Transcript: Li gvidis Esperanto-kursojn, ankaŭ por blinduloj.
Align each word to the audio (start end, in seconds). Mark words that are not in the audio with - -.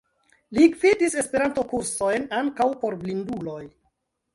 Li 0.57 0.69
gvidis 0.75 1.17
Esperanto-kursojn, 1.25 2.29
ankaŭ 2.41 2.71
por 2.85 3.01
blinduloj. 3.05 3.65